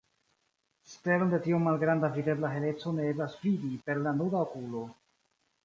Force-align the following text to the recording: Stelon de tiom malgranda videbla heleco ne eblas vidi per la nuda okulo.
Stelon 0.93 1.33
de 1.33 1.39
tiom 1.47 1.67
malgranda 1.69 2.09
videbla 2.17 2.51
heleco 2.55 2.95
ne 2.97 3.07
eblas 3.13 3.39
vidi 3.45 3.73
per 3.87 4.03
la 4.09 4.17
nuda 4.23 4.43
okulo. 4.49 4.85